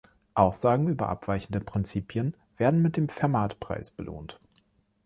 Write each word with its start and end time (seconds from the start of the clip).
Aussagen 0.33 0.87
über 0.87 1.09
abweichende 1.09 1.59
Prinzipien 1.59 2.35
werden 2.57 2.81
mit 2.81 2.97
dem 2.97 3.07
Fermat-Preis 3.07 3.91
belohnt. 3.91 4.39